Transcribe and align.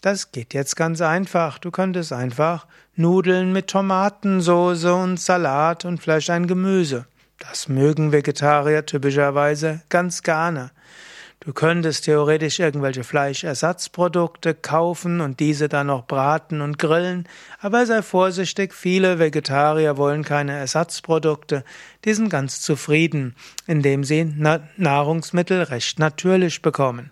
Das 0.00 0.32
geht 0.32 0.54
jetzt 0.54 0.74
ganz 0.74 1.02
einfach. 1.02 1.58
Du 1.58 1.70
könntest 1.70 2.14
einfach 2.14 2.66
Nudeln 2.96 3.52
mit 3.52 3.66
Tomatensoße 3.66 4.94
und 4.94 5.20
Salat 5.20 5.84
und 5.84 6.00
vielleicht 6.00 6.30
ein 6.30 6.46
Gemüse. 6.46 7.04
Das 7.38 7.68
mögen 7.68 8.10
Vegetarier 8.10 8.86
typischerweise 8.86 9.82
ganz 9.90 10.22
gerne. 10.22 10.70
Du 11.42 11.54
könntest 11.54 12.04
theoretisch 12.04 12.60
irgendwelche 12.60 13.02
Fleischersatzprodukte 13.02 14.52
kaufen 14.52 15.22
und 15.22 15.40
diese 15.40 15.70
dann 15.70 15.86
noch 15.86 16.06
braten 16.06 16.60
und 16.60 16.78
grillen, 16.78 17.26
aber 17.60 17.86
sei 17.86 18.02
vorsichtig, 18.02 18.74
viele 18.74 19.18
Vegetarier 19.18 19.96
wollen 19.96 20.22
keine 20.22 20.52
Ersatzprodukte, 20.52 21.64
die 22.04 22.12
sind 22.12 22.28
ganz 22.28 22.60
zufrieden, 22.60 23.34
indem 23.66 24.04
sie 24.04 24.24
Nahrungsmittel 24.76 25.62
recht 25.62 25.98
natürlich 25.98 26.60
bekommen. 26.60 27.10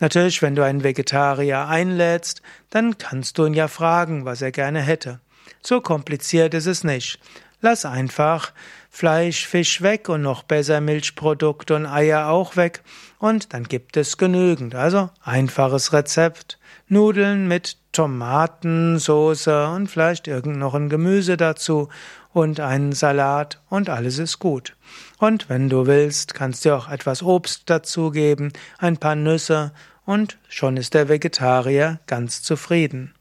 Natürlich, 0.00 0.42
wenn 0.42 0.56
du 0.56 0.64
einen 0.64 0.82
Vegetarier 0.82 1.68
einlädst, 1.68 2.42
dann 2.70 2.98
kannst 2.98 3.38
du 3.38 3.46
ihn 3.46 3.54
ja 3.54 3.68
fragen, 3.68 4.24
was 4.24 4.42
er 4.42 4.50
gerne 4.50 4.80
hätte. 4.80 5.20
So 5.62 5.80
kompliziert 5.80 6.52
ist 6.52 6.66
es 6.66 6.82
nicht. 6.82 7.20
Lass 7.60 7.84
einfach 7.84 8.52
Fleisch, 8.88 9.46
Fisch 9.46 9.82
weg 9.82 10.08
und 10.08 10.22
noch 10.22 10.44
besser 10.44 10.80
Milchprodukte 10.80 11.74
und 11.74 11.86
Eier 11.86 12.28
auch 12.28 12.56
weg 12.56 12.82
und 13.18 13.52
dann 13.52 13.64
gibt 13.64 13.96
es 13.96 14.16
genügend. 14.16 14.74
Also 14.74 15.10
einfaches 15.22 15.92
Rezept. 15.92 16.58
Nudeln 16.88 17.48
mit 17.48 17.76
Tomatensoße 17.92 19.68
und 19.68 19.88
vielleicht 19.88 20.26
irgend 20.26 20.56
noch 20.56 20.74
ein 20.74 20.88
Gemüse 20.88 21.36
dazu 21.36 21.88
und 22.32 22.60
einen 22.60 22.92
Salat 22.92 23.60
und 23.68 23.90
alles 23.90 24.18
ist 24.18 24.38
gut. 24.38 24.76
Und 25.18 25.48
wenn 25.48 25.68
du 25.68 25.86
willst, 25.86 26.34
kannst 26.34 26.64
du 26.64 26.74
auch 26.74 26.88
etwas 26.88 27.22
Obst 27.22 27.68
dazugeben, 27.68 28.52
ein 28.78 28.96
paar 28.96 29.16
Nüsse 29.16 29.72
und 30.06 30.38
schon 30.48 30.76
ist 30.76 30.94
der 30.94 31.08
Vegetarier 31.08 32.00
ganz 32.06 32.42
zufrieden. 32.42 33.14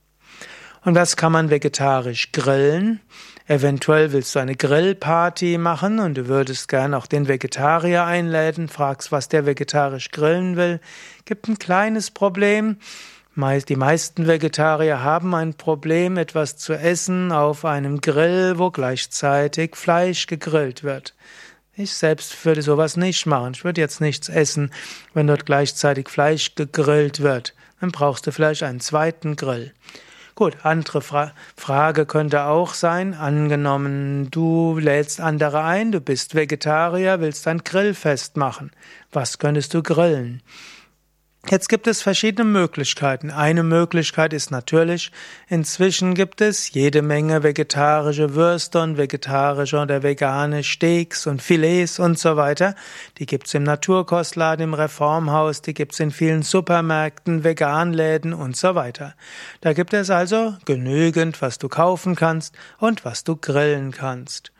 Und 0.87 0.95
was 0.95 1.17
kann 1.17 1.33
man 1.33 1.49
vegetarisch 1.49 2.31
grillen? 2.31 3.01
Eventuell 3.45 4.13
willst 4.13 4.33
du 4.33 4.39
eine 4.39 4.55
Grillparty 4.55 5.57
machen 5.57 5.99
und 5.99 6.13
du 6.13 6.29
würdest 6.29 6.69
gern 6.69 6.93
auch 6.93 7.07
den 7.07 7.27
Vegetarier 7.27 8.05
einladen, 8.05 8.69
fragst, 8.69 9.11
was 9.11 9.27
der 9.27 9.45
vegetarisch 9.45 10.11
grillen 10.11 10.55
will. 10.55 10.79
Gibt 11.25 11.49
ein 11.49 11.59
kleines 11.59 12.09
Problem. 12.09 12.77
Die 13.35 13.75
meisten 13.75 14.27
Vegetarier 14.27 15.03
haben 15.03 15.35
ein 15.35 15.55
Problem, 15.55 16.15
etwas 16.15 16.55
zu 16.55 16.71
essen 16.71 17.33
auf 17.33 17.65
einem 17.65 17.99
Grill, 17.99 18.57
wo 18.57 18.71
gleichzeitig 18.71 19.75
Fleisch 19.75 20.25
gegrillt 20.25 20.85
wird. 20.85 21.15
Ich 21.75 21.91
selbst 21.95 22.45
würde 22.45 22.61
sowas 22.61 22.95
nicht 22.95 23.25
machen. 23.25 23.55
Ich 23.55 23.65
würde 23.65 23.81
jetzt 23.81 23.99
nichts 23.99 24.29
essen, 24.29 24.71
wenn 25.13 25.27
dort 25.27 25.45
gleichzeitig 25.45 26.07
Fleisch 26.07 26.55
gegrillt 26.55 27.19
wird. 27.19 27.55
Dann 27.81 27.91
brauchst 27.91 28.25
du 28.25 28.31
vielleicht 28.31 28.63
einen 28.63 28.79
zweiten 28.79 29.35
Grill. 29.35 29.73
Gut, 30.37 30.57
andere 30.61 31.01
Fra 31.01 31.31
Frage 31.55 32.05
könnte 32.05 32.43
auch 32.43 32.75
sein, 32.75 33.15
angenommen, 33.15 34.29
du 34.29 34.77
lädst 34.77 35.19
andere 35.19 35.63
ein, 35.63 35.91
du 35.91 35.99
bist 35.99 36.35
Vegetarier, 36.35 37.19
willst 37.21 37.47
ein 37.47 37.63
Grillfest 37.63 38.37
machen. 38.37 38.69
Was 39.11 39.39
könntest 39.39 39.73
du 39.73 39.81
grillen? 39.81 40.43
Jetzt 41.49 41.69
gibt 41.69 41.87
es 41.87 42.01
verschiedene 42.01 42.43
Möglichkeiten. 42.43 43.31
Eine 43.31 43.63
Möglichkeit 43.63 44.33
ist 44.33 44.51
natürlich, 44.51 45.11
inzwischen 45.47 46.13
gibt 46.13 46.41
es 46.41 46.73
jede 46.73 47.01
Menge 47.01 47.41
vegetarische 47.41 48.35
Würste 48.35 48.81
und 48.81 48.97
vegetarische 48.97 49.77
oder 49.79 50.03
vegane 50.03 50.65
Steaks 50.65 51.25
und 51.25 51.41
Filets 51.41 51.99
und 51.99 52.19
so 52.19 52.35
weiter. 52.35 52.75
Die 53.17 53.25
gibt's 53.25 53.53
im 53.53 53.63
Naturkostladen, 53.63 54.65
im 54.65 54.73
Reformhaus, 54.73 55.61
die 55.61 55.73
gibt's 55.73 56.01
in 56.01 56.11
vielen 56.11 56.41
Supermärkten, 56.41 57.45
Veganläden 57.45 58.33
und 58.33 58.57
so 58.57 58.75
weiter. 58.75 59.15
Da 59.61 59.71
gibt 59.71 59.93
es 59.93 60.09
also 60.09 60.57
genügend, 60.65 61.41
was 61.41 61.59
du 61.59 61.69
kaufen 61.69 62.15
kannst 62.15 62.55
und 62.77 63.05
was 63.05 63.23
du 63.23 63.37
grillen 63.37 63.91
kannst. 63.91 64.51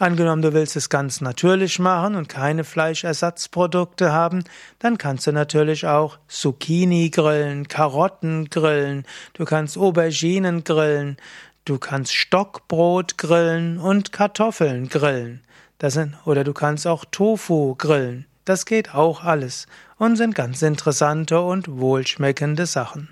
Angenommen, 0.00 0.42
du 0.42 0.52
willst 0.52 0.74
es 0.74 0.88
ganz 0.88 1.20
natürlich 1.20 1.78
machen 1.78 2.16
und 2.16 2.28
keine 2.28 2.64
Fleischersatzprodukte 2.64 4.10
haben, 4.10 4.42
dann 4.80 4.98
kannst 4.98 5.28
du 5.28 5.32
natürlich 5.32 5.86
auch 5.86 6.18
Zucchini 6.26 7.10
grillen, 7.10 7.68
Karotten 7.68 8.50
grillen, 8.50 9.06
du 9.34 9.44
kannst 9.44 9.78
Auberginen 9.78 10.64
grillen, 10.64 11.16
du 11.64 11.78
kannst 11.78 12.12
Stockbrot 12.12 13.18
grillen 13.18 13.78
und 13.78 14.10
Kartoffeln 14.10 14.88
grillen. 14.88 15.44
Das 15.78 15.94
sind, 15.94 16.16
oder 16.24 16.42
du 16.42 16.52
kannst 16.52 16.88
auch 16.88 17.04
Tofu 17.04 17.76
grillen. 17.76 18.26
Das 18.44 18.66
geht 18.66 18.94
auch 18.94 19.22
alles 19.22 19.68
und 19.96 20.16
sind 20.16 20.34
ganz 20.34 20.60
interessante 20.62 21.40
und 21.40 21.68
wohlschmeckende 21.68 22.66
Sachen. 22.66 23.10